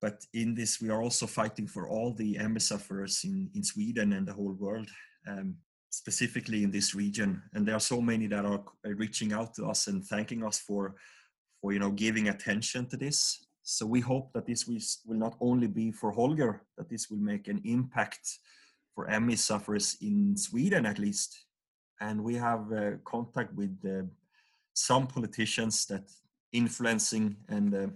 [0.00, 4.12] But in this we are also fighting for all the ME sufferers in, in sweden
[4.12, 4.88] and the whole world
[5.28, 5.56] um,
[5.90, 7.40] specifically in this region.
[7.54, 10.96] And there are so many that are reaching out to us and thanking us for
[11.60, 15.66] for you know giving attention to this so we hope that this will not only
[15.66, 18.38] be for holger that this will make an impact
[18.94, 21.46] for ME sufferers in sweden at least.
[21.98, 24.06] And we have uh, contact with uh,
[24.74, 26.10] some politicians that
[26.52, 27.86] influencing and uh,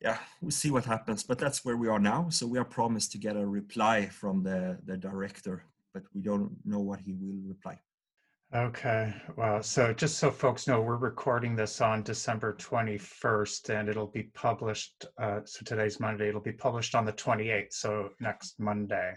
[0.00, 1.22] yeah we'll see what happens.
[1.22, 2.30] But that's where we are now.
[2.30, 6.50] So we are promised to get a reply from the the director but we don't
[6.64, 7.78] know what he will reply
[8.52, 14.08] okay well so just so folks know we're recording this on december 21st and it'll
[14.08, 19.14] be published uh, so today's monday it'll be published on the 28th so next monday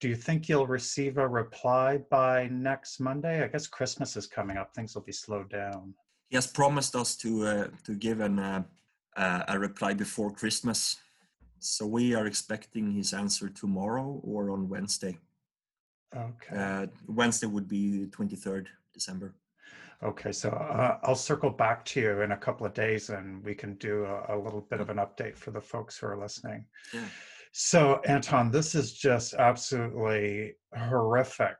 [0.00, 3.42] do you think you'll receive a reply by next Monday?
[3.42, 4.74] I guess Christmas is coming up.
[4.74, 5.94] Things will be slowed down.
[6.28, 8.62] He has promised us to uh, to give an uh,
[9.16, 10.96] uh, a reply before Christmas,
[11.60, 15.18] so we are expecting his answer tomorrow or on Wednesday.
[16.14, 16.56] Okay.
[16.56, 19.34] Uh, Wednesday would be twenty third December.
[20.02, 23.54] Okay, so uh, I'll circle back to you in a couple of days, and we
[23.54, 26.66] can do a, a little bit of an update for the folks who are listening.
[26.92, 27.06] Yeah.
[27.52, 31.56] So, Anton, this is just absolutely horrific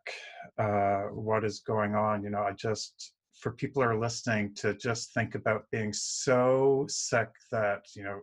[0.59, 2.23] uh, what is going on.
[2.23, 6.85] You know, I just, for people who are listening, to just think about being so
[6.89, 8.21] sick that, you know,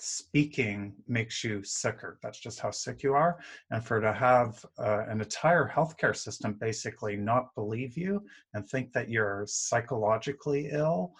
[0.00, 2.18] speaking makes you sicker.
[2.22, 3.38] That's just how sick you are.
[3.70, 8.24] And for to have uh, an entire healthcare system basically not believe you
[8.54, 11.12] and think that you're psychologically ill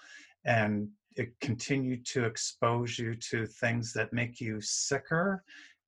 [0.45, 5.43] and it continue to expose you to things that make you sicker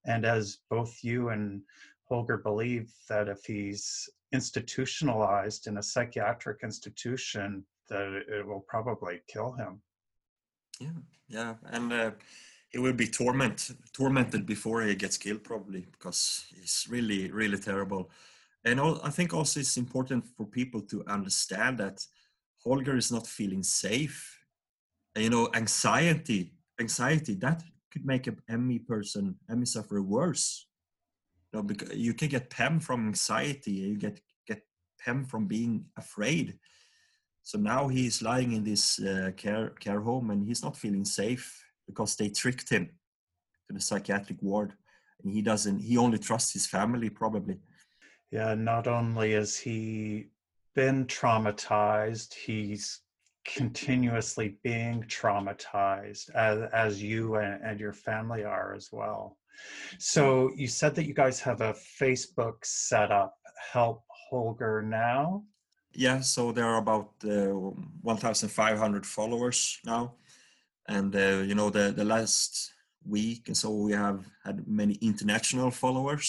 [0.04, 1.62] and as both you and
[2.08, 9.52] Holger believe that if he's institutionalized in a psychiatric institution, that it will probably kill
[9.52, 9.80] him.
[10.80, 10.88] Yeah,
[11.28, 12.10] yeah, and uh,
[12.70, 18.10] he will be tormented, tormented before he gets killed, probably because it's really, really terrible.
[18.64, 22.06] And I think also it's important for people to understand that
[22.62, 24.38] Holger is not feeling safe.
[25.14, 30.66] And, you know, anxiety, anxiety that could make a ME person, ME sufferer worse.
[31.52, 34.62] You know, because you can get PEM from anxiety, you get get
[35.00, 36.56] PEM from being afraid.
[37.42, 41.64] So now he's lying in this uh, care care home and he's not feeling safe
[41.90, 42.86] because they tricked him
[43.66, 44.72] to the psychiatric ward,
[45.22, 45.80] and he doesn't.
[45.80, 47.58] He only trusts his family probably.
[48.30, 48.54] Yeah.
[48.54, 50.28] Not only is he
[50.74, 53.00] been traumatized, he's
[53.44, 59.36] continuously being traumatized as, as you and, and your family are as well.
[59.98, 63.34] So you said that you guys have a Facebook set up,
[63.72, 65.44] Help Holger Now.
[65.92, 67.52] Yeah, so there are about uh,
[68.02, 70.14] 1,500 followers now,
[70.96, 72.72] and uh, you know the the last
[73.16, 76.28] week and so we have had many international followers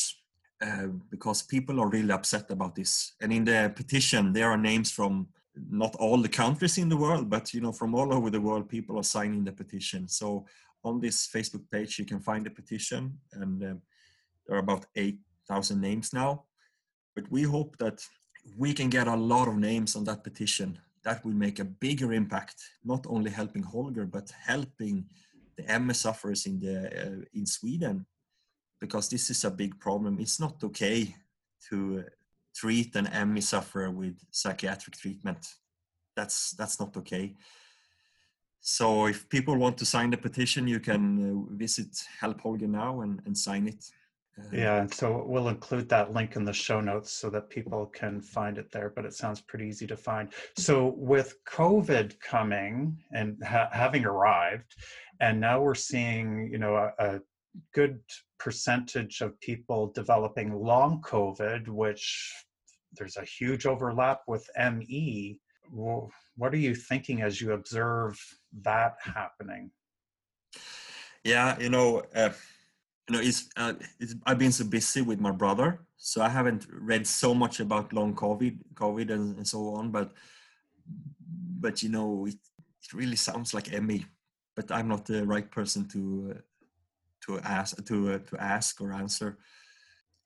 [0.61, 3.13] uh, because people are really upset about this.
[3.19, 7.29] And in the petition, there are names from not all the countries in the world,
[7.29, 10.07] but you know, from all over the world, people are signing the petition.
[10.07, 10.45] So
[10.83, 13.81] on this Facebook page, you can find the petition, and um,
[14.45, 16.45] there are about eight thousand names now.
[17.15, 18.05] But we hope that
[18.55, 20.79] we can get a lot of names on that petition.
[21.03, 25.05] That will make a bigger impact, not only helping Holger, but helping
[25.57, 28.05] the MS sufferers in the uh, in Sweden,
[28.79, 30.19] because this is a big problem.
[30.19, 31.15] It's not okay
[31.69, 32.03] to
[32.55, 35.55] treat an ME sufferer with psychiatric treatment.
[36.15, 37.35] That's that's not okay.
[38.61, 43.01] So if people want to sign the petition, you can uh, visit Help Holger now
[43.01, 43.89] and, and sign it.
[44.51, 48.21] Yeah, and so we'll include that link in the show notes so that people can
[48.21, 48.91] find it there.
[48.95, 50.29] But it sounds pretty easy to find.
[50.57, 54.75] So with COVID coming and ha- having arrived,
[55.19, 57.19] and now we're seeing, you know, a, a
[57.73, 57.99] good
[58.39, 62.33] percentage of people developing long COVID, which
[62.93, 65.39] there's a huge overlap with ME.
[65.71, 68.19] what are you thinking as you observe
[68.63, 69.71] that happening?
[71.23, 72.31] Yeah, you know, uh,
[73.11, 76.65] you know, it's, uh, it's, I've been so busy with my brother, so I haven't
[76.71, 79.91] read so much about long COVID, COVID, and, and so on.
[79.91, 80.13] But,
[81.59, 84.05] but you know, it, it really sounds like ME,
[84.55, 86.39] But I'm not the right person to uh,
[87.25, 89.37] to ask to uh, to ask or answer.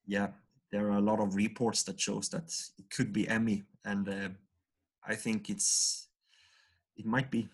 [0.05, 0.27] Yeah,
[0.71, 4.29] there are a lot of reports that shows that it could be ME, and uh,
[5.03, 6.07] I think it's
[6.95, 7.49] it might be.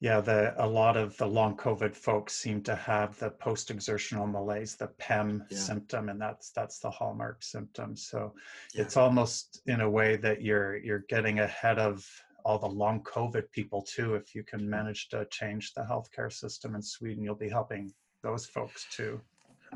[0.00, 4.76] Yeah, the a lot of the long COVID folks seem to have the post-exertional malaise,
[4.76, 5.58] the PEM Yeah.
[5.58, 7.96] symptom, and that's that's the hallmark symptom.
[7.96, 8.34] So
[8.74, 8.82] Yeah.
[8.82, 12.04] it's almost in a way that you're you're getting ahead of
[12.44, 14.14] all the long COVID people too.
[14.16, 14.68] If you can mm.
[14.68, 17.92] manage to change the healthcare system in Sweden, you'll be helping
[18.22, 19.20] those folks too.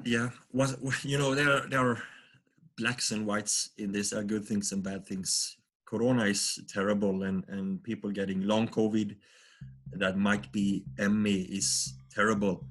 [0.04, 0.70] yeah what
[1.04, 1.98] you know there are, there are
[2.76, 5.56] blacks and whites in this there are good things and bad things
[5.90, 9.16] corona is terrible and and people getting long covid
[9.92, 12.64] that might be ME is terrible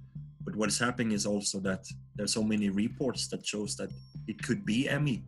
[0.43, 1.85] but what is happening is also that
[2.15, 3.89] there's so many reports that shows that
[4.27, 5.23] it could be ME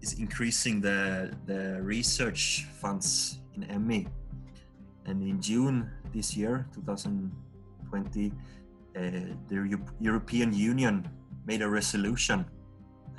[0.00, 4.06] is increasing the the research funds in ME
[5.06, 8.32] and in June this year 2020
[8.96, 9.00] uh,
[9.48, 11.08] the Eu- European Union
[11.46, 12.44] made a resolution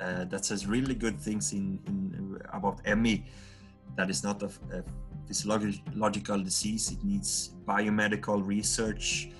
[0.00, 3.24] uh, that says really good things in, in about ME.
[3.96, 4.82] That is not a, a
[5.26, 6.92] physiological disease.
[6.92, 9.30] It needs biomedical research,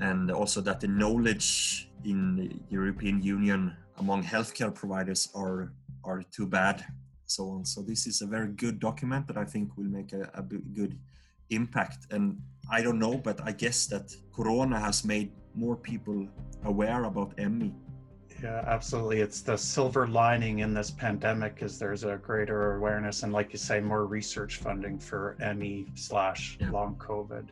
[0.00, 5.72] and also that the knowledge in the European Union among healthcare providers are
[6.04, 6.84] are too bad,
[7.26, 7.64] so on.
[7.64, 10.98] So this is a very good document that I think will make a good
[11.50, 12.06] impact.
[12.10, 12.38] And
[12.70, 16.28] I don't know, but I guess that Corona has made more people
[16.64, 17.74] aware about ME.
[18.46, 19.18] Yeah, absolutely.
[19.18, 23.58] It's the silver lining in this pandemic is there's a greater awareness and, like you
[23.58, 27.48] say, more research funding for ME slash long COVID.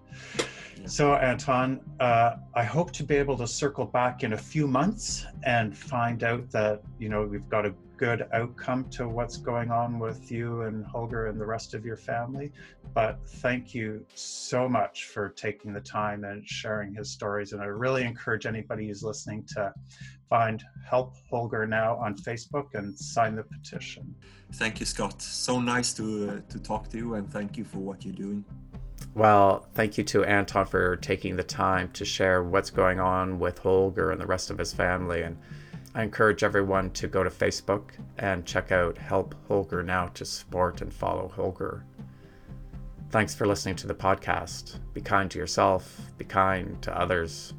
[0.78, 0.86] Yeah.
[0.86, 5.26] So, Anton, uh, I hope to be able to circle back in a few months
[5.42, 9.98] and find out that you know we've got a good outcome to what's going on
[9.98, 12.52] with you and Holger and the rest of your family.
[12.92, 17.52] But thank you so much for taking the time and sharing his stories.
[17.52, 19.72] And I really encourage anybody who's listening to
[20.28, 24.14] find Help Holger now on Facebook and sign the petition.
[24.54, 25.20] Thank you, Scott.
[25.22, 28.44] So nice to uh, to talk to you, and thank you for what you're doing.
[29.14, 33.58] Well, thank you to Anton for taking the time to share what's going on with
[33.58, 35.22] Holger and the rest of his family.
[35.22, 35.36] And
[35.96, 40.80] I encourage everyone to go to Facebook and check out Help Holger Now to support
[40.80, 41.84] and follow Holger.
[43.10, 44.80] Thanks for listening to the podcast.
[44.92, 47.54] Be kind to yourself, be kind to others.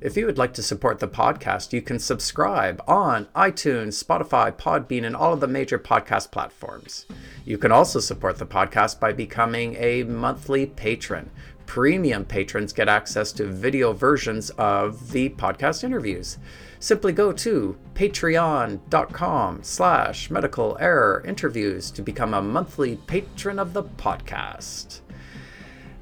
[0.00, 5.04] If you would like to support the podcast, you can subscribe on iTunes, Spotify, Podbean,
[5.04, 7.06] and all of the major podcast platforms.
[7.44, 11.30] You can also support the podcast by becoming a monthly patron.
[11.70, 16.36] Premium patrons get access to video versions of the podcast interviews.
[16.80, 23.84] Simply go to patreon.com slash medical error interviews to become a monthly patron of the
[23.84, 25.02] podcast.